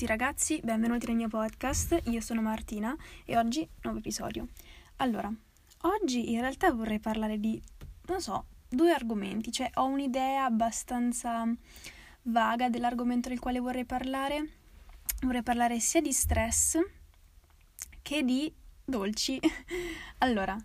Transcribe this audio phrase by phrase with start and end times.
[0.00, 2.96] tutti ragazzi, benvenuti nel mio podcast, io sono Martina
[3.26, 4.48] e oggi nuovo episodio.
[4.96, 5.30] Allora,
[5.82, 7.60] oggi in realtà vorrei parlare di,
[8.06, 11.46] non so, due argomenti, cioè ho un'idea abbastanza
[12.22, 14.48] vaga dell'argomento del quale vorrei parlare.
[15.20, 16.78] Vorrei parlare sia di stress
[18.00, 18.50] che di
[18.82, 19.38] dolci.
[20.16, 20.56] allora,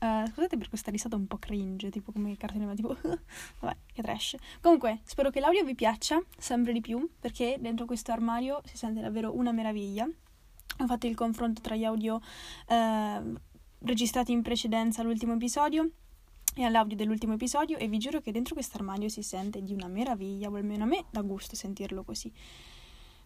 [0.00, 2.96] Uh, scusate per questa risata un po' cringe, tipo come cartone, tipo
[3.60, 4.36] vabbè, che trash.
[4.62, 9.02] Comunque, spero che l'audio vi piaccia sempre di più, perché dentro questo armadio si sente
[9.02, 10.08] davvero una meraviglia.
[10.78, 12.14] Ho fatto il confronto tra gli audio
[12.68, 13.34] uh,
[13.80, 15.90] registrati in precedenza all'ultimo episodio
[16.54, 19.86] e all'audio dell'ultimo episodio e vi giuro che dentro questo armadio si sente di una
[19.86, 22.32] meraviglia, o almeno a me dà gusto sentirlo così.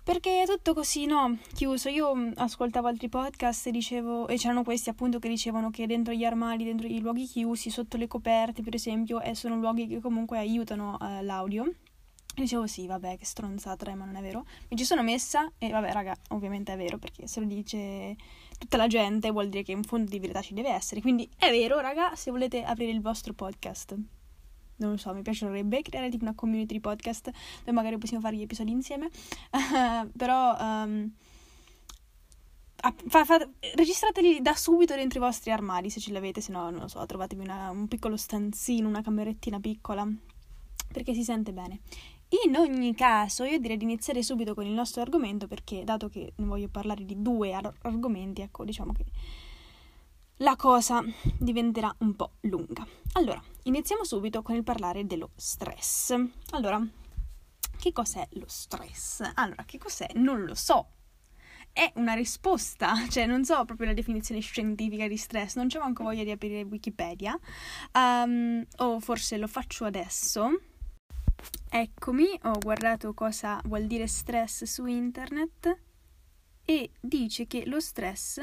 [0.04, 1.38] Perché è tutto così, no?
[1.54, 1.88] Chiuso.
[1.88, 6.12] Io mm, ascoltavo altri podcast e dicevo, e c'erano questi appunto che dicevano che dentro
[6.12, 10.00] gli armadi, dentro i luoghi chiusi, sotto le coperte, per esempio, eh, sono luoghi che
[10.00, 11.64] comunque aiutano eh, l'audio.
[11.64, 14.44] E dicevo sì, vabbè, che stronzata, eh, ma non è vero.
[14.68, 18.14] Mi ci sono messa e vabbè, raga, ovviamente è vero, perché se lo dice
[18.58, 21.00] tutta la gente vuol dire che un fondo di verità ci deve essere.
[21.00, 23.96] Quindi è vero, raga, se volete aprire il vostro podcast
[24.76, 28.42] non lo so, mi piacerebbe creare tipo una community podcast dove magari possiamo fare gli
[28.42, 29.08] episodi insieme.
[30.16, 31.12] Però um,
[33.06, 36.80] fa, fa, registrateli da subito dentro i vostri armadi se ce l'avete, se no non
[36.80, 40.06] lo so, trovatevi una, un piccolo stanzino, una camerettina piccola,
[40.92, 41.80] perché si sente bene.
[42.46, 46.32] In ogni caso, io direi di iniziare subito con il nostro argomento perché, dato che
[46.36, 49.04] voglio parlare di due ar- argomenti, ecco, diciamo che
[50.44, 51.02] la cosa
[51.38, 52.86] diventerà un po' lunga.
[53.12, 56.14] Allora, iniziamo subito con il parlare dello stress.
[56.50, 56.86] Allora,
[57.78, 59.22] che cos'è lo stress?
[59.36, 60.06] Allora, che cos'è?
[60.16, 60.90] Non lo so.
[61.72, 66.02] È una risposta, cioè non so proprio la definizione scientifica di stress, non c'ho manco
[66.02, 67.36] voglia di aprire Wikipedia,
[67.94, 70.60] um, o forse lo faccio adesso.
[71.70, 75.78] Eccomi, ho guardato cosa vuol dire stress su internet
[76.66, 78.40] e dice che lo stress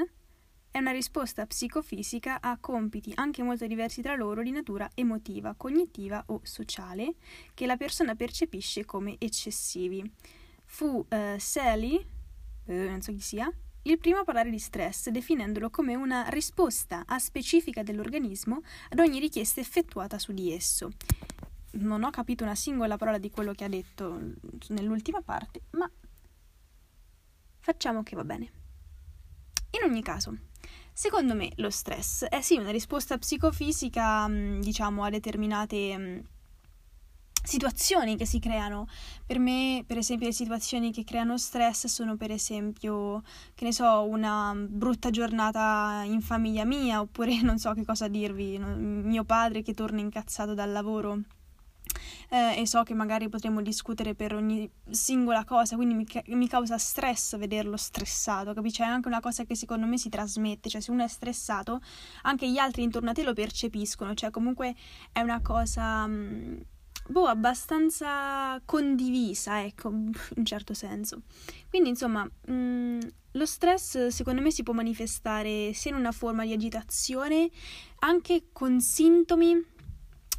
[0.71, 6.23] è una risposta psicofisica a compiti anche molto diversi tra loro di natura emotiva, cognitiva
[6.27, 7.15] o sociale
[7.53, 10.09] che la persona percepisce come eccessivi.
[10.63, 12.03] Fu uh, Sally,
[12.65, 13.51] eh, non so chi sia,
[13.83, 19.59] il primo a parlare di stress, definendolo come una risposta specifica dell'organismo ad ogni richiesta
[19.59, 20.91] effettuata su di esso.
[21.71, 24.19] Non ho capito una singola parola di quello che ha detto
[24.69, 25.89] nell'ultima parte, ma
[27.59, 28.51] facciamo che va bene.
[29.71, 30.37] In ogni caso,
[31.01, 36.19] Secondo me lo stress è sì una risposta psicofisica, mm, diciamo, a determinate mm,
[37.43, 38.85] situazioni che si creano.
[39.25, 43.23] Per me, per esempio, le situazioni che creano stress sono per esempio,
[43.55, 48.59] che ne so, una brutta giornata in famiglia mia, oppure non so che cosa dirvi,
[48.59, 51.21] mio padre che torna incazzato dal lavoro
[52.33, 56.77] eh, e so che magari potremmo discutere per ogni singola cosa, quindi mi, mi causa
[56.77, 58.81] stress vederlo stressato, capisci?
[58.81, 61.81] È anche una cosa che secondo me si trasmette, cioè se uno è stressato,
[62.21, 64.75] anche gli altri intorno a te lo percepiscono, cioè comunque
[65.11, 66.07] è una cosa...
[66.07, 66.61] Mm,
[67.09, 71.23] boh, abbastanza condivisa, ecco, in un certo senso.
[71.69, 72.99] Quindi, insomma, mh, mm,
[73.33, 77.49] lo stress secondo me si può manifestare sia in una forma di agitazione,
[77.99, 79.79] anche con sintomi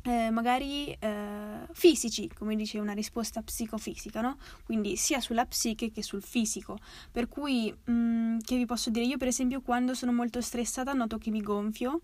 [0.02, 4.36] eh, magari eh, fisici, come dice una risposta psicofisica, no?
[4.64, 6.78] Quindi sia sulla psiche che sul fisico.
[7.10, 9.06] Per cui, mh, mm, che vi posso dire?
[9.06, 12.02] Io, per esempio, quando sono molto stressata noto che mi gonfio,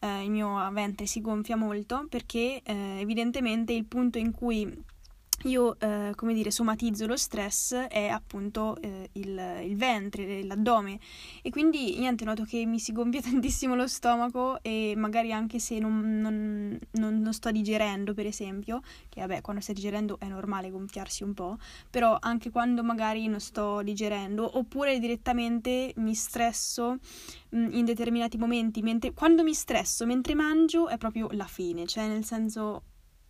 [0.00, 4.84] eh, il mio ventre si gonfia molto perché eh, evidentemente il punto in cui
[5.48, 10.98] io, eh, come dire, somatizzo lo stress è appunto eh, il, il, ventre, l'addome.
[11.42, 15.78] E quindi niente, noto che mi si gonfia tantissimo lo stomaco e magari anche se
[15.78, 20.70] non, non, non, non, sto digerendo, per esempio, che vabbè, quando stai digerendo è normale
[20.70, 21.58] gonfiarsi un po',
[21.90, 26.98] però anche quando magari non sto digerendo oppure direttamente mi stresso
[27.50, 31.86] mh, mm, in determinati momenti, mentre, quando mi stresso mentre mangio è proprio la fine,
[31.86, 32.82] cioè nel senso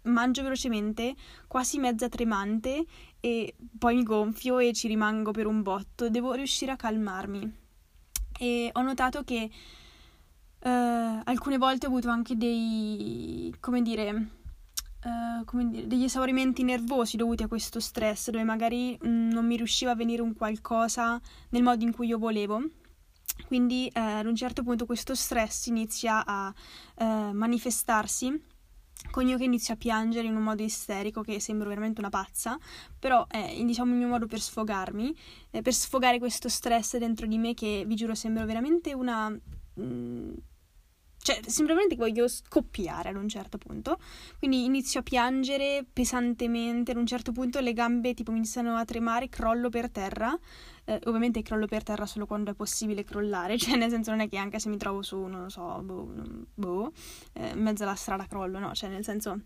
[0.09, 1.15] mangio velocemente,
[1.47, 2.85] quasi mezza tremante
[3.21, 6.09] e poi mi gonfio e ci rimango per un botto.
[6.09, 7.67] Devo riuscire a calmarmi.
[8.39, 9.51] E ho notato che
[10.61, 10.69] uh,
[11.25, 14.37] alcune volte ho avuto anche dei, come dire,
[15.01, 19.47] Uh, come dire, degli esaurimenti nervosi dovuti a questo stress, dove magari mh, mm, non
[19.47, 21.21] mi riusciva a venire un qualcosa
[21.51, 22.61] nel modo in cui io volevo.
[23.47, 26.53] Quindi uh, ad un certo punto questo stress inizia a
[26.97, 28.43] uh, manifestarsi
[29.11, 32.59] con io che inizio a piangere in un modo isterico che sembro veramente una pazza,
[32.99, 35.17] però è diciamo il mio modo per sfogarmi,
[35.51, 39.29] eh, per sfogare questo stress dentro di me che vi giuro sembra veramente una...
[39.29, 40.33] Mh, mm,
[41.21, 43.99] cioè semplicemente voglio scoppiare ad un certo punto,
[44.39, 48.85] quindi inizio a piangere pesantemente, ad un certo punto le gambe tipo mi iniziano a
[48.85, 50.39] tremare, crollo per terra,
[50.89, 54.29] eh, ovviamente crollo per terra solo quando è possibile crollare, cioè nel senso non è
[54.29, 56.11] che anche se mi trovo su, non lo so, boh,
[56.55, 56.93] boh
[57.35, 59.41] eh, in mezzo alla strada crollo, no, cioè nel senso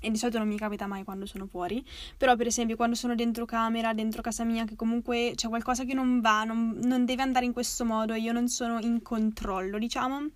[0.00, 1.84] e di solito non mi capita mai quando sono fuori,
[2.16, 5.94] però per esempio quando sono dentro camera, dentro casa mia, che comunque c'è qualcosa che
[5.94, 9.76] non va, non, non deve andare in questo modo e io non sono in controllo,
[9.78, 10.28] diciamo.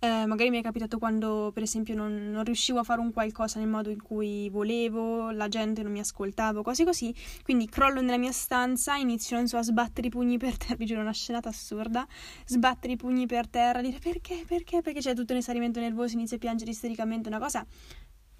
[0.00, 3.58] Eh, magari mi è capitato quando, per esempio, non, non, riuscivo a fare un qualcosa
[3.58, 7.12] nel modo in cui volevo, la gente non mi ascoltava, cose così.
[7.42, 10.86] Quindi crollo nella mia stanza, inizio, non so, a sbattere i pugni per terra, vi
[10.86, 12.06] giuro, una scenata assurda,
[12.44, 16.36] sbattere i pugni per terra, dire perché, perché, perché c'è tutto un esarimento nervoso, inizio
[16.36, 17.66] a piangere istericamente, una cosa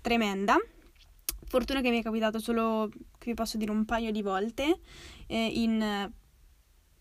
[0.01, 0.57] tremenda.
[1.45, 2.89] Fortuna che mi è capitato solo,
[3.19, 4.79] che vi posso dire, un paio di volte
[5.27, 6.13] eh, in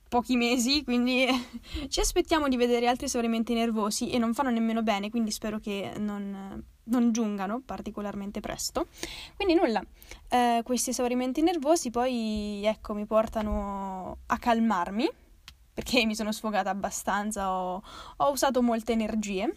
[0.07, 1.27] pochi mesi, quindi
[1.89, 5.94] ci aspettiamo di vedere altri esaurimenti nervosi e non fanno nemmeno bene, quindi spero che
[5.98, 8.88] non, non giungano particolarmente presto.
[9.36, 9.83] Quindi nulla,
[10.30, 15.09] eh, questi esaurimenti nervosi poi ecco mi portano a calmarmi
[15.74, 17.83] perché mi sono sfogata abbastanza, ho,
[18.18, 19.53] ho usato molte energie,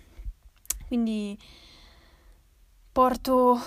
[0.86, 1.38] quindi
[2.92, 3.58] porto,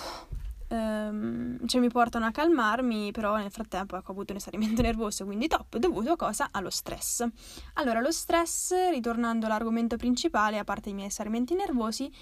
[0.74, 5.24] ehm, cioè mi portano a calmarmi, però nel frattempo ecco, ho avuto un esaurimento nervoso,
[5.24, 6.48] quindi top, dovuto a cosa?
[6.50, 7.26] Allo stress.
[7.74, 12.12] Allora, lo stress, ritornando all'argomento principale, a parte i miei esaurimenti nervosi,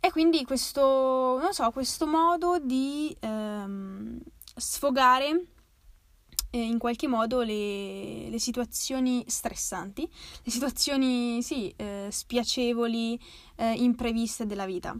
[0.00, 4.20] è quindi questo, non so, questo modo di ehm,
[4.56, 5.46] sfogare
[6.50, 10.08] eh, in qualche modo le, le, situazioni stressanti,
[10.42, 13.18] le situazioni, sì, eh, spiacevoli,
[13.56, 14.96] eh, impreviste della vita.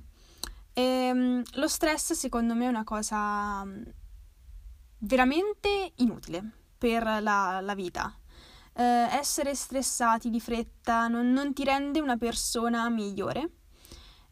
[0.74, 3.82] E, ehm, lo stress secondo me è una cosa mm,
[4.98, 8.12] veramente inutile per la, la vita.
[8.76, 13.50] Eh, essere stressati di fretta non, non, ti rende una persona migliore.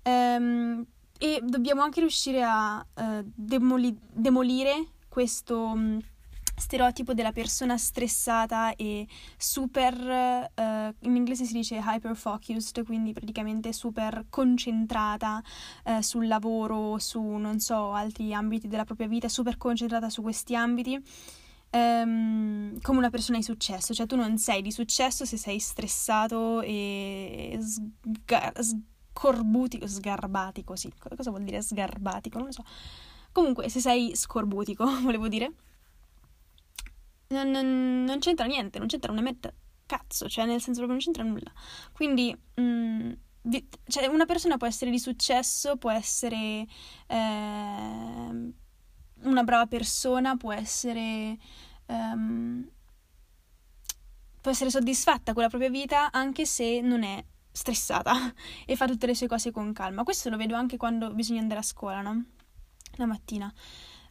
[0.03, 0.85] Ehm,
[1.19, 5.99] e dobbiamo anche riuscire a eh, demoli- demolire questo mm,
[6.63, 9.07] stereotipo della persona stressata e
[9.37, 15.43] super, uh, in inglese si dice hyper focused, quindi praticamente super concentrata
[15.85, 20.55] uh, sul lavoro, su non so, altri ambiti della propria vita, super concentrata su questi
[20.55, 21.03] ambiti.
[21.75, 26.61] Um, come una persona di successo, cioè tu non sei di successo se sei stressato
[26.61, 32.37] e sgar- scorbutico, sgarbatico, sì, cosa vuol dire sgarbatico?
[32.39, 32.63] Non lo so.
[33.33, 35.53] Comunque, se sei scorbutico, volevo dire
[37.33, 39.53] non, non, non c'entra niente, non c'entra una metta
[39.87, 41.53] cazzo, cioè nel senso proprio non c'entra nulla.
[41.93, 43.13] Quindi, mh, mm,
[43.43, 46.67] di, cioè una persona può essere di successo, può essere
[47.07, 48.53] eh,
[49.23, 51.39] una brava persona, può essere...
[51.87, 52.71] Um,
[54.41, 58.13] può essere soddisfatta con la propria vita anche se non è stressata
[58.67, 60.03] e fa tutte le sue cose con calma.
[60.03, 62.25] Questo lo vedo anche quando bisogna andare a scuola, no?
[62.97, 63.53] La mattina.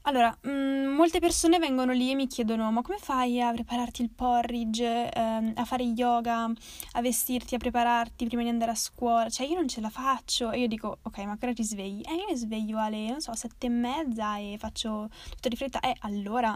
[0.04, 4.02] Allora, mh, mm, molte persone vengono lì e mi chiedono: ma come fai a prepararti
[4.02, 6.46] il porridge, ehm, a fare yoga,
[6.94, 9.30] a vestirti, a prepararti prima di andare a scuola?
[9.30, 10.50] Cioè, io non ce la faccio.
[10.52, 12.02] E io dico: ok, ma ora ti svegli?
[12.04, 15.80] Eh, io mi sveglio alle, non so, sette e mezza e faccio tutto di fretta.
[15.80, 16.52] Eh, allora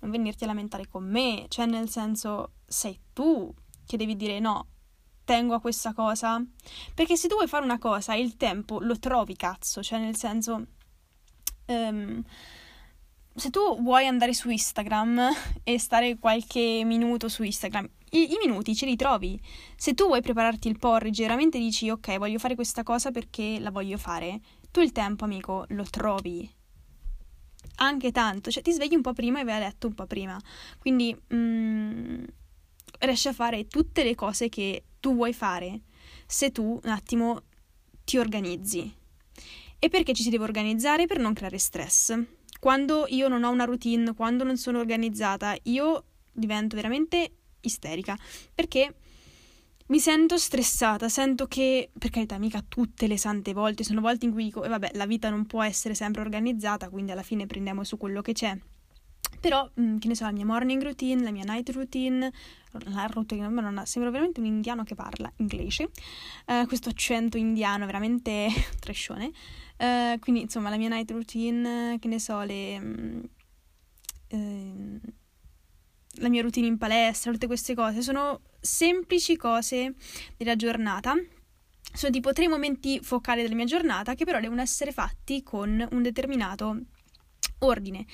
[0.00, 1.44] non venirti a lamentare con me.
[1.48, 3.52] Cioè, nel senso, sei tu
[3.86, 4.66] che devi dire no.
[5.24, 6.42] Tengo a questa cosa
[6.94, 9.82] perché se tu vuoi fare una cosa il tempo lo trovi, cazzo.
[9.82, 10.66] Cioè, nel senso.
[11.66, 12.24] Um,
[13.38, 15.20] se tu vuoi andare su Instagram
[15.62, 19.40] e stare qualche minuto su Instagram, i, i, minuti ce li trovi.
[19.76, 23.70] Se tu vuoi prepararti il porridge, veramente dici ok, voglio fare questa cosa perché la
[23.70, 24.40] voglio fare,
[24.70, 26.50] tu il tempo, amico, lo trovi.
[27.76, 30.40] Anche tanto, cioè ti svegli un po' prima e vai a letto un po' prima.
[30.78, 32.24] Quindi mm,
[33.00, 35.82] riesci a fare tutte le cose che tu vuoi fare
[36.26, 37.42] se tu un attimo
[38.04, 38.92] ti organizzi.
[39.78, 41.06] E perché ci si deve organizzare?
[41.06, 46.04] Per non creare stress quando io non ho una routine, quando non sono organizzata, io
[46.32, 48.16] divento veramente isterica
[48.54, 48.94] perché
[49.88, 54.32] mi sento stressata, sento che, per carità, mica tutte le sante volte, sono volte in
[54.32, 57.84] cui dico, eh vabbè, la vita non può essere sempre organizzata, quindi alla fine prendiamo
[57.84, 58.54] su quello che c'è.
[59.40, 62.30] Però, mh, che ne so, la mia morning routine, la mia night routine,
[62.84, 65.90] la routine, ma non sembra veramente un indiano che parla inglese,
[66.46, 68.48] uh, questo accento indiano veramente
[68.78, 69.32] trascione.
[69.78, 72.78] Uh, quindi, insomma, la mia night routine, che ne so, le,
[74.30, 75.00] uh,
[76.20, 79.94] la mia routine in palestra, tutte queste cose, sono semplici cose
[80.36, 81.14] della giornata.
[81.90, 86.02] Sono tipo tre momenti focali della mia giornata che però devono essere fatti con un
[86.02, 86.82] determinato
[87.60, 88.06] ordine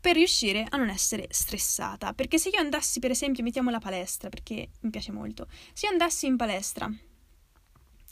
[0.00, 2.12] per riuscire a non essere stressata.
[2.12, 5.92] Perché se io andassi, per esempio, mettiamo la palestra, perché mi piace molto, se io
[5.92, 6.90] andassi in palestra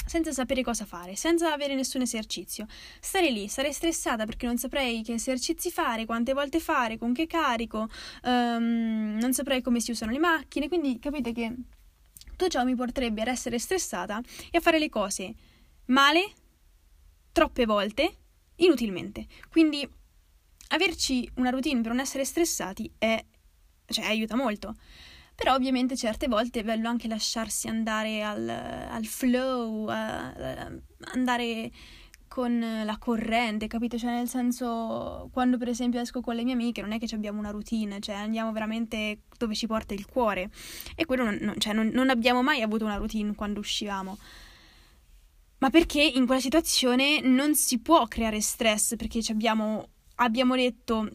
[0.06, 2.66] senza sapere cosa fare, senza avere nessun esercizio.
[2.98, 7.28] Stare lì, stare stressata perché non saprei che esercizi fare, quante volte fare, con che
[7.28, 7.88] carico,
[8.24, 11.54] um, non saprei come si usano le macchine, quindi capite che
[12.40, 14.20] tutto ciò mi porterebbe ad essere stressata
[14.50, 15.34] e a fare le cose
[15.86, 16.32] male,
[17.32, 18.16] troppe volte,
[18.56, 19.26] inutilmente.
[19.48, 19.88] Quindi
[20.70, 23.24] averci una routine per non essere stressati è,
[23.86, 24.74] cioè, aiuta molto.
[25.34, 30.72] Però ovviamente certe volte è bello anche lasciarsi andare al, al flow, a, a
[31.12, 31.70] andare
[32.30, 33.98] con la corrente, capito?
[33.98, 37.40] Cioè nel senso, quando per esempio esco con le mie amiche non è che abbiamo
[37.40, 40.48] una routine, cioè andiamo veramente dove ci porta il cuore.
[40.94, 44.16] E quello non, non, cioè, non, non abbiamo mai avuto una routine quando uscivamo.
[45.58, 49.88] Ma perché in quella situazione non si può creare stress, perché abbiamo,
[50.20, 51.08] abbiamo detto,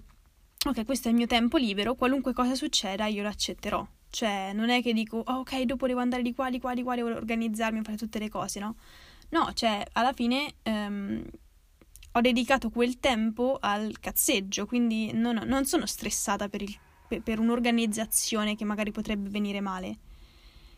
[0.65, 3.85] ok, questo è il mio tempo libero, qualunque cosa succeda io lo accetterò.
[4.09, 6.83] Cioè, non è che dico, oh, ok, dopo devo andare di qua, di qua, di
[6.83, 8.75] qua, devo organizzarmi, fare tutte le cose, no?
[9.29, 11.21] No, cioè, alla fine um,
[12.13, 16.73] ho dedicato quel tempo al cazzeggio, quindi non, non sono stressata per, il,
[17.07, 19.97] per, per, un'organizzazione che magari potrebbe venire male.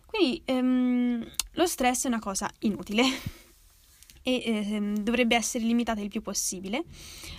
[0.08, 3.04] Quindi um, lo stress è una cosa inutile.
[4.28, 6.84] e eh, dovrebbe essere limitata il più possibile,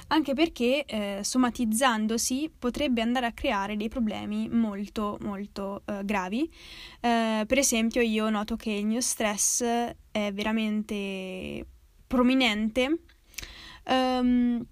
[0.07, 6.50] anche perché eh, somatizzandosi potrebbe andare a creare dei problemi molto molto eh, gravi.
[7.00, 9.62] Eh, per esempio io noto che il mio stress
[10.11, 11.66] è veramente
[12.07, 13.00] prominente.
[13.85, 14.66] Um,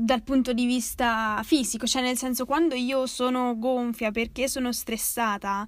[0.00, 5.66] dal punto di vista fisico, cioè nel senso quando io sono gonfia perché sono stressata,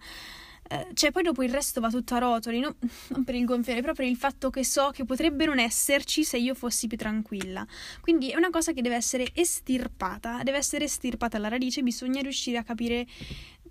[0.72, 2.76] eh, cioè poi dopo il resto va tutto a rotoli, no?
[3.08, 6.38] non per il gonfiare, però per il fatto che so che potrebbe non esserci se
[6.38, 7.66] io fossi più tranquilla.
[8.00, 12.56] Quindi è una cosa che deve essere estirpata, deve essere estirpata alla radice, bisogna riuscire
[12.56, 13.04] a capire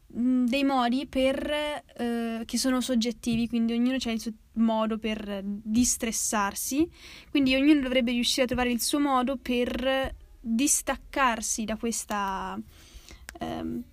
[0.08, 5.42] mh, dei modi per, eh, che sono soggettivi, quindi ognuno ha il suo modo per
[5.46, 6.86] distressarsi,
[7.30, 12.60] quindi ognuno dovrebbe riuscire a trovare il suo modo per distaccarsi da questa...
[13.40, 13.84] Ehm,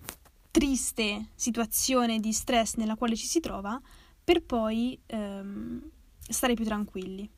[0.57, 3.79] triste situazione di stress nella quale ci si trova
[4.23, 5.87] per poi ehm,
[6.27, 7.29] stare più tranquilli.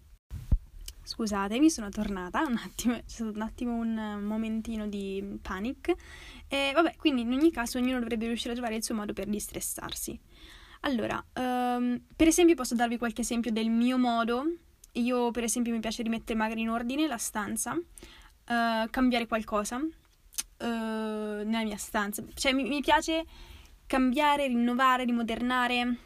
[1.04, 5.94] Scusatemi, sono tornata un attimo, c'è stato un attimo un momentino di panic.
[6.48, 9.28] E vabbè, quindi in ogni caso ognuno dovrebbe riuscire a trovare il suo modo per
[9.28, 10.18] distressarsi.
[10.82, 14.46] Allora, um, per esempio posso darvi qualche esempio del mio modo.
[14.94, 19.78] Io per esempio mi piace rimettere magari in ordine la stanza, uh, cambiare qualcosa,
[20.60, 22.24] uh, nella mia stanza.
[22.34, 23.26] Cioè mi, mi piace
[23.86, 25.98] cambiare, rinnovare, rimodernare,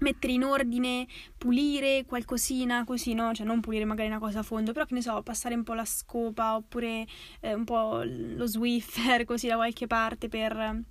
[0.00, 1.06] mettere in ordine,
[1.38, 3.32] pulire qualcosina così, no?
[3.32, 5.74] Cioè non pulire magari una cosa a fondo, però che ne so, passare un po'
[5.74, 7.06] la scopa oppure
[7.40, 10.82] eh, un po' lo Swiffer così da qualche parte per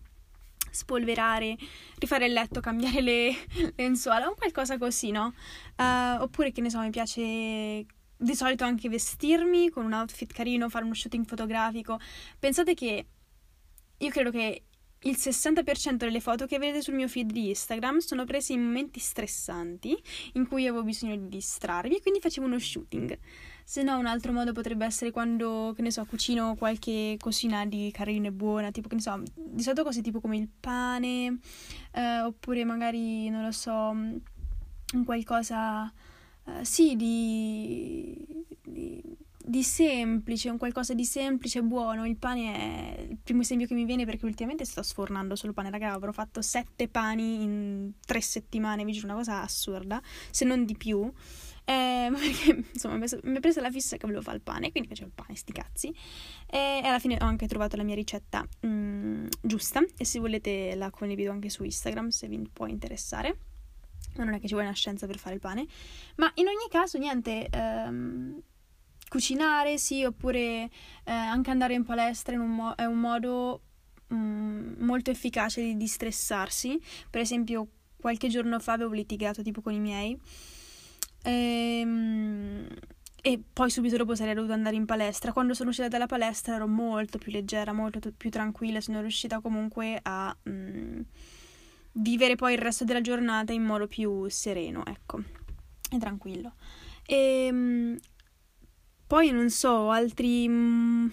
[0.72, 1.58] spolverare,
[2.00, 3.34] rifare il letto, cambiare le
[3.76, 5.34] lenzuola, un qualcosa così, no?
[5.78, 7.86] Uh, oppure che ne so, mi piace
[8.22, 12.00] di solito anche vestirmi con un outfit carino, fare uno shooting fotografico.
[12.38, 13.06] Pensate che
[13.98, 14.64] io credo che
[15.04, 19.00] il 60% delle foto che vedete sul mio feed di Instagram sono prese in momenti
[19.00, 19.98] stressanti
[20.34, 23.18] in cui avevo bisogno di distrarmi e quindi facevo uno shooting.
[23.64, 27.90] Se no, un altro modo potrebbe essere quando, che ne so, cucino qualche cosina di
[27.92, 31.40] carina e buona, tipo, che ne so, di solito cose tipo come il pane,
[31.94, 33.96] eh, oppure magari, non lo so,
[35.06, 35.92] qualcosa
[36.46, 39.02] uh, sì, di, di,
[39.38, 42.06] di, semplice, un qualcosa di semplice e buono.
[42.06, 45.70] Il pane è il primo esempio che mi viene perché ultimamente sto sfornando solo pane.
[45.70, 50.66] Raga, avrò fatto sette pani in tre settimane, vi giuro, una cosa assurda, se non
[50.66, 51.12] di più.
[51.64, 55.10] Eh, perché insomma mi è presa la fissa che volevo fare il pane, quindi facevo
[55.10, 55.96] il pane, sti cazzi.
[56.48, 59.82] E alla fine ho anche trovato la mia ricetta mm, giusta.
[59.98, 63.38] E se volete la condivido anche su Instagram se vi può interessare
[64.16, 65.66] non è che ci vuole una scienza per fare il pane,
[66.16, 68.42] ma in ogni caso niente, ehm,
[69.08, 70.70] cucinare sì, oppure eh,
[71.04, 73.62] anche andare in palestra in un mo- è un modo
[74.14, 77.68] mm, molto efficace di distressarsi, per esempio
[78.00, 80.18] qualche giorno fa avevo litigato tipo con i miei.
[81.24, 82.68] Ehm,
[83.24, 85.32] e poi subito dopo sarei dovuta andare in palestra.
[85.32, 90.00] Quando sono uscita dalla palestra ero molto più leggera, molto più tranquilla, sono riuscita comunque
[90.02, 90.36] a...
[90.50, 91.02] Mm,
[91.94, 95.22] vivere poi il resto della giornata in modo più sereno, ecco,
[95.90, 96.54] e tranquillo.
[97.06, 97.98] E ehm,
[99.08, 101.10] poi non so, altri mm,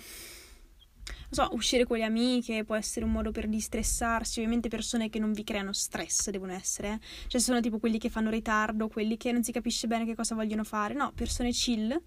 [1.30, 5.18] non so, uscire con le amiche può essere un modo per distressarsi, ovviamente persone che
[5.18, 6.98] non vi creano stress devono essere, eh.
[7.26, 10.34] cioè sono tipo quelli che fanno ritardo, quelli che non si capisce bene che cosa
[10.34, 12.00] vogliono fare, no, persone chill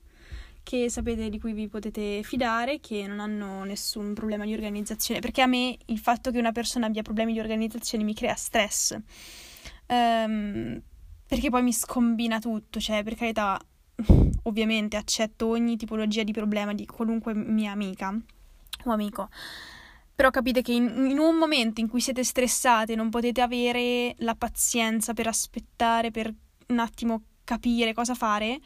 [0.64, 5.42] che sapete di cui vi potete fidare, che non hanno nessun problema di organizzazione, perché
[5.42, 8.96] a me il fatto che una persona abbia problemi di organizzazione mi crea stress.
[9.88, 10.82] Um,
[11.28, 13.60] perché poi mi scombina tutto, cioè per carità,
[14.44, 18.16] ovviamente accetto ogni tipologia di problema di qualunque mia amica
[18.86, 19.30] o amico.
[20.14, 24.36] Però capite che in, in, un momento in cui siete stressate non potete avere la
[24.36, 26.34] pazienza per aspettare, per
[26.68, 28.60] un attimo capire cosa fare,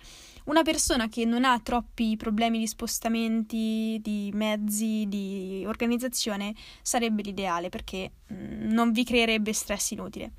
[0.45, 7.69] una persona che non ha troppi problemi di spostamenti, di mezzi, di organizzazione sarebbe l'ideale
[7.69, 10.31] perché mm, non vi creerebbe stress inutile.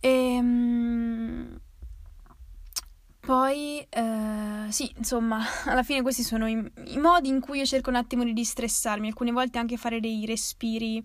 [0.00, 1.60] E, ehm,
[3.20, 7.90] poi, eh, sì, insomma, alla fine questi sono i, i, modi in cui io cerco
[7.90, 11.04] un attimo di distressarmi, alcune volte anche fare dei respiri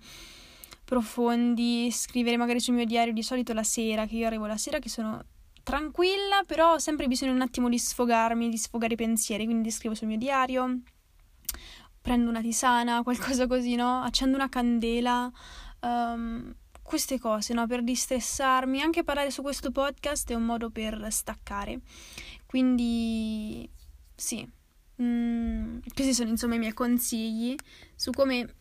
[0.85, 4.79] profondi, scrivere magari sul mio diario di solito la sera, che io arrivo la sera
[4.79, 5.23] che sono
[5.65, 9.95] tranquilla, però ho sempre bisogno un attimo di sfogarmi, di sfogare i pensieri, quindi scrivo
[9.95, 10.81] sul mio diario,
[11.99, 14.01] prendo una tisana, qualcosa così, no?
[14.01, 15.29] Accendo una candela,
[15.81, 16.53] um,
[16.83, 17.65] queste cose, no?
[17.65, 21.79] Per distressarmi, anche parlare su questo podcast è un modo per staccare.
[22.45, 23.67] Quindi,
[24.13, 24.47] sì,
[25.01, 27.55] mm, questi sono insomma i miei consigli
[27.95, 28.53] su come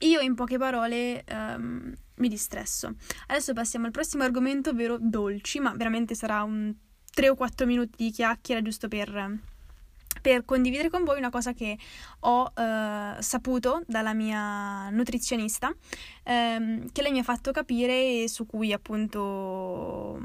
[0.00, 2.94] io in poche parole um, mi distresso.
[3.26, 6.72] Adesso passiamo al prossimo argomento, ovvero dolci, ma veramente sarà un
[7.12, 9.38] 3 o 4 minuti di chiacchiera giusto per,
[10.22, 11.76] per condividere con voi una cosa che
[12.20, 18.46] ho uh, saputo dalla mia nutrizionista, um, che lei mi ha fatto capire e su
[18.46, 20.18] cui appunto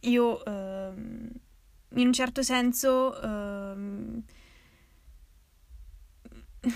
[0.00, 0.94] io uh,
[1.94, 3.18] in un certo senso...
[3.22, 4.22] Uh,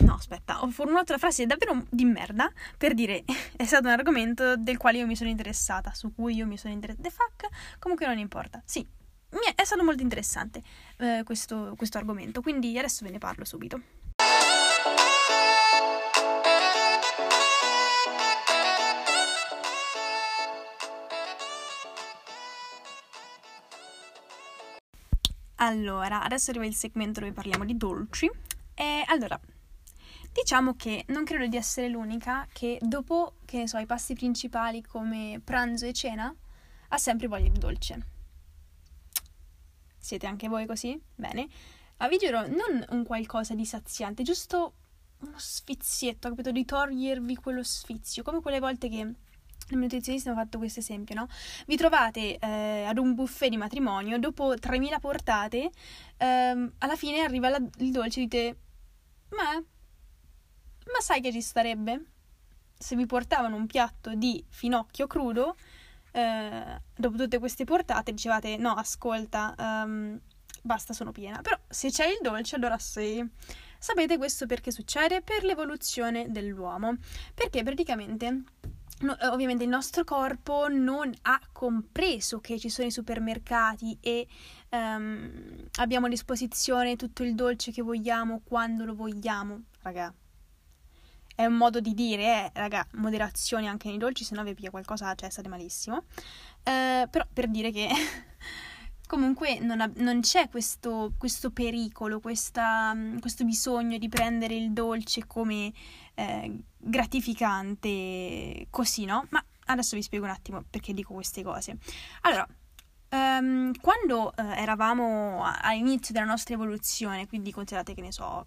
[0.01, 3.23] No, aspetta, ho formulato la frase davvero di merda per dire
[3.57, 6.75] è stato un argomento del quale io mi sono interessata, su cui io mi sono
[6.75, 7.09] interessata.
[7.09, 7.79] The fuck?
[7.79, 8.61] Comunque non importa.
[8.65, 8.85] Sì,
[9.55, 10.61] è stato molto interessante
[10.99, 13.81] eh, questo, questo argomento, quindi adesso ve ne parlo subito.
[25.59, 28.29] Allora, adesso arriva il segmento dove parliamo di dolci.
[28.75, 29.41] E allora,
[30.37, 34.83] Diciamo che non credo di essere l'unica che dopo, che ne so, i pasti principali
[34.83, 36.33] come pranzo e cena,
[36.89, 38.07] ha sempre voglia di dolce.
[39.97, 41.01] Siete anche voi così?
[41.15, 41.49] Bene.
[41.97, 44.75] Ma vi giuro, non un qualcosa di saziante, giusto
[45.21, 46.53] uno sfizietto, capito?
[46.53, 51.15] Di togliervi quello sfizio, come quelle volte che il nutrizionista mi ha fatto questo esempio,
[51.15, 51.29] no?
[51.67, 55.71] Vi trovate eh, ad un buffet di matrimonio, dopo 3000 portate,
[56.19, 58.57] ehm, alla fine arriva la, il dolce e dite,
[59.31, 59.65] ma
[60.93, 62.05] ma sai che ci starebbe?
[62.79, 65.57] Se vi portavano un piatto di finocchio crudo,
[66.13, 70.19] eh, dopo tutte queste portate, dicevate no, ascolta, um,
[70.63, 71.41] basta, sono piena.
[71.43, 73.25] Però se c'è il dolce, allora sì.
[73.79, 75.21] Sapete questo perché succede?
[75.21, 76.97] Per l'evoluzione dell'uomo.
[77.35, 78.45] Perché praticamente
[78.99, 84.27] No, eh, ovviamente il nostro corpo non ha compreso che ci sono i supermercati e
[84.71, 89.65] um, abbiamo a disposizione tutto il dolce che vogliamo quando lo vogliamo.
[89.83, 90.15] Raga,
[91.37, 94.71] è un modo di dire, eh, raga, moderazione anche nei dolci, se no vi pia
[94.71, 96.05] qualcosa, cioè state malissimo.
[96.63, 97.89] Eh, però per dire che
[99.07, 105.27] comunque non, ha, non c'è questo, questo pericolo, questa, questo bisogno di prendere il dolce
[105.27, 105.73] come
[106.15, 109.27] eh, gratificante, così, no?
[109.29, 111.77] Ma adesso vi spiego un attimo perché dico queste cose.
[112.23, 112.49] Allora,
[113.09, 118.45] Um, quando uh, eravamo all'inizio della nostra evoluzione, quindi considerate che ne so,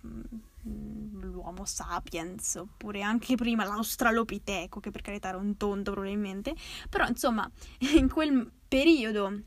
[0.67, 6.55] mm, l'Homo sapiens, oppure anche prima l'Australopiteco, che per carità era un tonto probabilmente,
[6.89, 7.49] però insomma,
[7.95, 9.41] in quel periodo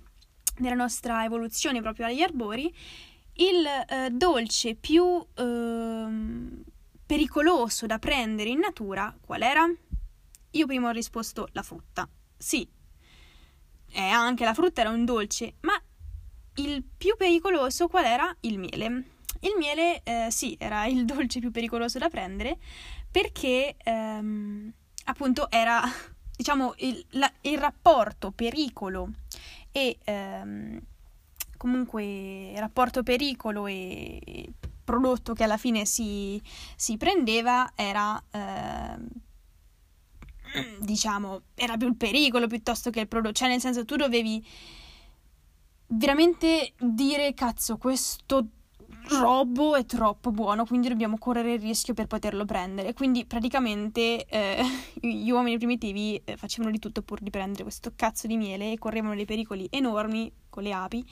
[0.56, 2.74] della nostra evoluzione proprio agli arbori,
[3.34, 6.64] il uh, dolce più uh,
[7.06, 9.66] pericoloso da prendere in natura qual era?
[10.54, 12.06] Io prima ho risposto la frutta.
[12.36, 12.68] Sì,
[13.94, 15.80] e anche la frutta era un dolce, ma
[16.56, 18.34] il più pericoloso qual era?
[18.40, 19.11] Il miele.
[19.42, 22.58] Il miele, eh, sì, era il dolce più pericoloso da prendere
[23.10, 24.72] perché ehm,
[25.04, 25.82] appunto era,
[26.36, 29.10] diciamo, il, la, il rapporto pericolo
[29.70, 30.80] e ehm,
[31.56, 34.52] comunque rapporto pericolo e
[34.84, 36.40] prodotto che alla fine si,
[36.76, 39.08] si prendeva era ehm,
[40.80, 43.34] diciamo, era più il pericolo piuttosto che il prodotto.
[43.34, 44.44] Cioè, nel senso, tu dovevi
[45.88, 48.46] veramente dire, cazzo, questo
[49.08, 52.92] robo è troppo buono, quindi dobbiamo correre il rischio per poterlo prendere.
[52.94, 54.62] Quindi praticamente eh,
[55.00, 58.78] gli uomini primitivi eh, facevano di tutto pur di prendere questo cazzo di miele e
[58.78, 61.04] correvano dei pericoli enormi con le api,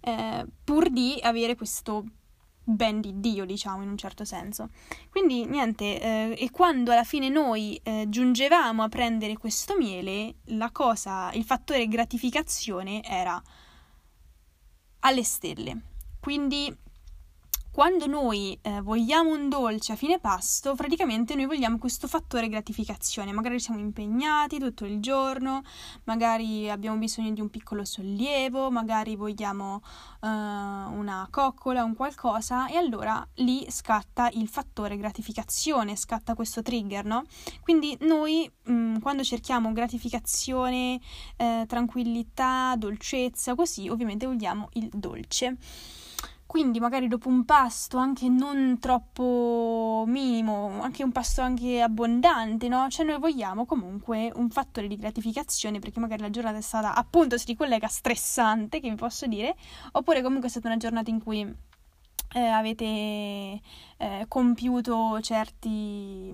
[0.00, 2.04] eh, pur di avere questo
[2.64, 4.70] ben di Dio, diciamo, in un certo senso.
[5.10, 10.70] Quindi niente, eh, e quando alla fine noi eh, giungevamo a prendere questo miele, la
[10.70, 13.40] cosa, il fattore gratificazione era
[15.00, 15.80] alle stelle.
[16.20, 16.74] Quindi
[17.74, 23.32] quando noi eh, vogliamo un dolce a fine pasto, praticamente noi vogliamo questo fattore gratificazione.
[23.32, 25.60] Magari siamo impegnati tutto il giorno,
[26.04, 29.80] magari abbiamo bisogno di un piccolo sollievo, magari vogliamo
[30.20, 37.04] uh, una coccola, un qualcosa, e allora lì scatta il fattore gratificazione, scatta questo trigger,
[37.04, 37.24] no?
[37.60, 41.00] Quindi noi mh, mm, quando cerchiamo gratificazione,
[41.36, 45.56] eh, tranquillità, dolcezza, così ovviamente vogliamo il dolce.
[46.54, 52.88] Quindi magari dopo un pasto anche non troppo minimo, anche un pasto anche abbondante, no?
[52.88, 57.38] Cioè noi vogliamo comunque un fattore di gratificazione perché magari la giornata è stata appunto
[57.38, 59.56] si ricollega stressante, che vi posso dire,
[59.94, 61.40] oppure comunque è stata una giornata in cui
[62.34, 66.32] eh, avete eh, compiuto certi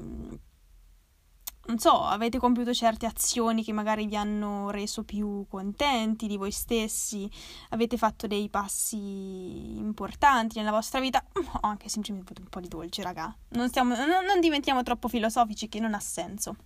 [1.71, 6.51] non so, avete compiuto certe azioni che magari vi hanno reso più contenti di voi
[6.51, 7.31] stessi,
[7.69, 13.05] avete fatto dei passi importanti nella vostra vita, o anche semplicemente un po' di dolce,
[13.05, 13.33] raga.
[13.51, 16.57] Non, stiamo, non, non diventiamo troppo filosofici che non ha senso.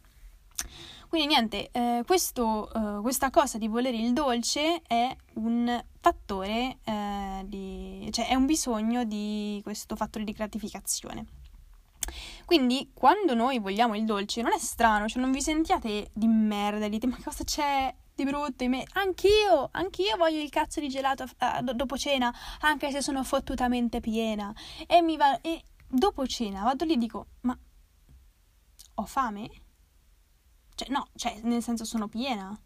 [1.09, 7.43] Quindi niente, eh, questo, eh, questa cosa di volere il dolce è un fattore, eh,
[7.45, 11.43] di, cioè è un bisogno di questo fattore di gratificazione.
[12.44, 16.88] Quindi quando noi vogliamo il dolce non è strano, cioè non vi sentiate di merda,
[16.88, 18.87] dite ma cosa c'è di brutto in me?
[18.92, 24.00] Anch'io, anch'io voglio il cazzo di gelato uh, do- dopo cena, anche se sono fottutamente
[24.00, 24.54] piena.
[24.87, 25.40] E mi va...
[25.40, 27.59] E dopo cena vado lì e dico, ma
[28.96, 29.50] ho fame?
[30.74, 32.59] Cioè no, cioè nel senso sono piena.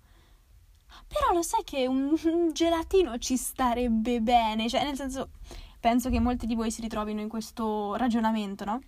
[1.07, 2.15] Però lo sai che un
[2.53, 5.31] gelatino ci starebbe bene, cioè nel senso
[5.81, 8.81] penso che molti di voi si ritrovino in questo ragionamento, no?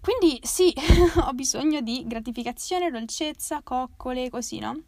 [0.00, 0.72] Quindi sì,
[1.24, 4.82] ho bisogno di gratificazione, dolcezza, coccole, così, no?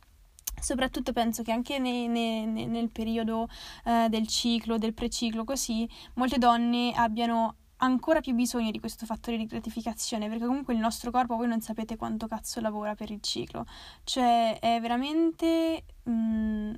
[0.61, 3.49] Soprattutto penso che anche ne, ne, ne, nel periodo
[3.85, 9.37] eh, del ciclo, del preciclo, così, molte donne abbiano ancora più bisogno di questo fattore
[9.37, 13.21] di gratificazione, perché comunque il nostro corpo voi non sapete quanto cazzo lavora per il
[13.21, 13.65] ciclo.
[14.05, 16.75] Cioè, è veramente mh, mm,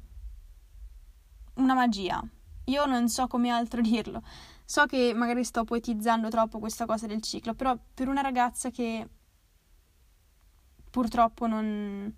[1.55, 2.23] una magia.
[2.66, 4.23] Io non so come altro dirlo.
[4.64, 9.07] So che magari sto poetizzando troppo questa cosa del ciclo, però per una ragazza che
[10.90, 12.14] purtroppo non,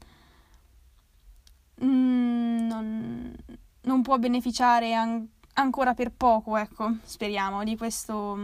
[1.82, 3.34] mm, non,
[3.82, 8.36] non può beneficiare an- ancora per poco, ecco, speriamo, di questo,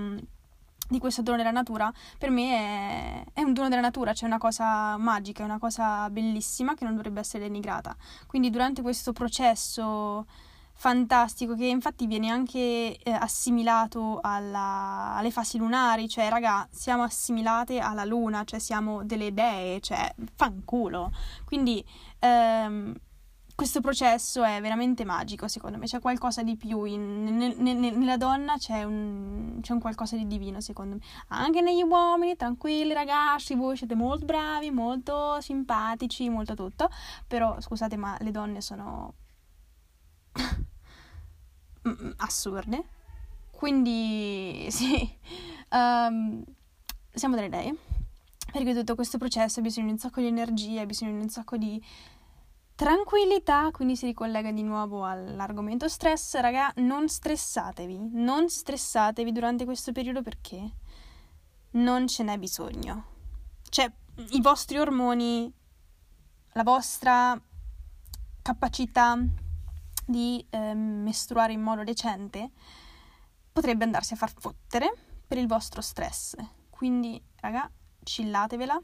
[0.89, 4.39] di questo dono della natura, per me è, è un dono della natura, cioè una
[4.39, 7.97] cosa magica, una cosa bellissima che non dovrebbe essere denigrata.
[8.27, 10.27] Quindi durante questo processo
[10.81, 17.81] fantastico che infatti viene anche eh, assimilato alla, alle fasi lunari, cioè raga, siamo assimilate
[17.81, 21.13] alla luna, cioè siamo delle dee, cioè fanculo.
[21.45, 21.85] Quindi
[22.21, 22.95] ehm,
[23.55, 28.17] questo processo è veramente magico, secondo me, c'è qualcosa di più, in, nel, nel, nella
[28.17, 31.03] donna c'è un, c'è un, qualcosa di divino, secondo me.
[31.29, 36.89] Anche negli uomini, tranquilli ragazzi, voi siete molto bravi, molto simpatici, molto tutto,
[37.27, 39.13] però scusate ma le donne sono
[42.17, 42.85] assurde.
[43.51, 45.17] Quindi sì,
[45.71, 46.43] um,
[47.13, 47.77] siamo delle idee.
[48.53, 51.29] Perché tutto questo processo ha bisogno di un sacco di energia, ha bisogno di un
[51.29, 51.81] sacco di
[52.75, 56.37] tranquillità, quindi si ricollega di nuovo all'argomento stress.
[56.41, 60.69] Raga, non stressatevi, non stressatevi durante questo periodo perché
[61.73, 63.05] non ce n'è bisogno.
[63.69, 63.93] Cioè,
[64.31, 65.53] i vostri ormoni,
[66.53, 67.41] la vostra
[68.43, 69.17] capacità
[70.11, 72.51] di eh, mestruare in modo decente,
[73.53, 74.93] potrebbe andarsi a far fottere
[75.27, 76.35] per il vostro stress.
[76.69, 77.71] Quindi, raga,
[78.03, 78.81] chillatevela.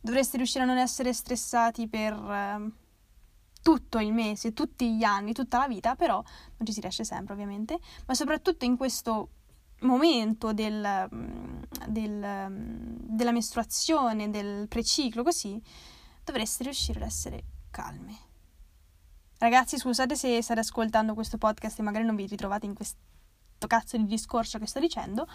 [0.00, 2.72] Dovreste riuscire a non essere stressati per eh,
[3.62, 7.34] tutto il mese, tutti gli anni, tutta la vita, però non ci si riesce sempre,
[7.34, 7.78] ovviamente.
[8.06, 9.30] Ma soprattutto in questo
[9.80, 15.60] momento del, mm, del, mm, della mestruazione, del preciclo, così,
[16.24, 18.27] dovreste riuscire ad essere calmi.
[19.38, 22.98] Ragazzi, scusate se state ascoltando questo podcast e magari non vi ritrovate in questo
[23.68, 25.28] cazzo di discorso che sto dicendo.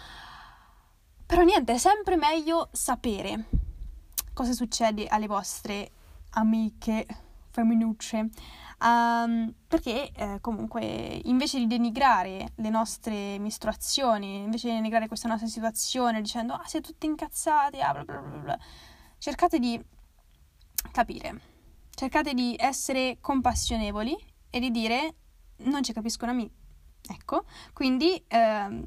[1.24, 3.46] Però niente, è sempre meglio sapere
[4.34, 5.90] cosa succede alle vostre
[6.32, 7.06] amiche
[7.48, 8.28] femminucce.
[8.80, 10.82] Um, perché eh, comunque
[11.24, 16.88] invece di denigrare le nostre mestruazioni, invece di denigrare questa nostra situazione dicendo ah siete
[16.88, 18.58] tutti incazzati, ah, bla bla bla,
[19.16, 19.82] cercate di
[20.90, 21.53] capire
[21.94, 24.16] cercate di essere compassionevoli
[24.50, 25.14] e di dire
[25.58, 26.50] non ci capisco una mi-
[27.06, 28.82] Ecco, quindi eh,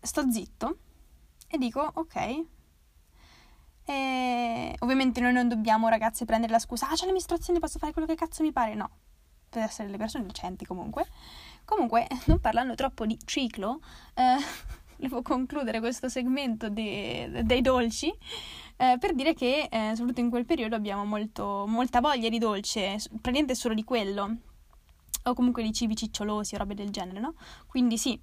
[0.00, 0.78] sto zitto
[1.48, 2.44] e dico ok.
[3.84, 7.92] E ovviamente noi non dobbiamo, ragazze, prendere la scusa, ah, c'è le mestruazioni, posso fare
[7.92, 8.74] quello che cazzo mi pare.
[8.74, 8.88] No,
[9.48, 11.08] per essere le persone decenti comunque.
[11.64, 13.80] Comunque, non parlando troppo di ciclo,
[14.14, 14.36] eh,
[14.96, 18.12] volevo concludere questo segmento de- dei dolci
[18.80, 22.96] eh, per dire che, eh, soprattutto in quel periodo, abbiamo molto, molta voglia di dolce,
[23.08, 24.36] praticamente solo di quello
[25.24, 27.34] o comunque di cibi cicciolosi o robe del genere, no?
[27.66, 28.18] Quindi sì,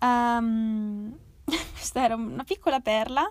[0.00, 1.16] um,
[1.72, 3.26] questa era una piccola perla.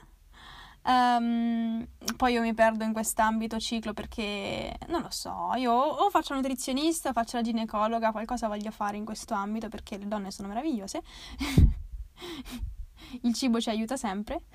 [0.81, 1.85] Um,
[2.15, 7.09] poi io mi perdo in quest'ambito ciclo perché non lo so, io o faccio nutrizionista
[7.09, 11.01] o faccio la ginecologa, qualcosa voglio fare in questo ambito perché le donne sono meravigliose.
[13.21, 14.45] Il cibo ci aiuta sempre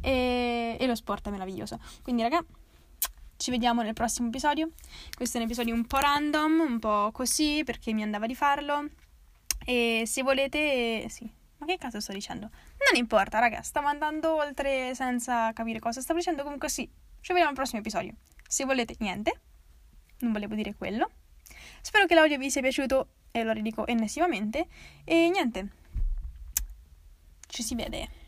[0.00, 1.78] e, e lo sport è meraviglioso.
[2.02, 2.44] Quindi, raga,
[3.36, 4.70] ci vediamo nel prossimo episodio.
[5.16, 8.88] Questo è un episodio un po' random, un po' così, perché mi andava di farlo.
[9.64, 11.08] E se volete...
[11.08, 12.48] Sì, ma che cazzo sto dicendo?
[12.48, 16.42] Non importa, raga, stavo andando oltre senza capire cosa stavo dicendo.
[16.42, 16.88] Comunque sì,
[17.20, 18.14] ci vediamo al prossimo episodio.
[18.46, 19.40] Se volete, niente.
[20.20, 21.10] Non volevo dire quello.
[21.80, 24.68] Spero che l'audio vi sia piaciuto e lo ridico ennesivamente.
[25.04, 25.68] E niente.
[27.46, 28.22] Ci si vede.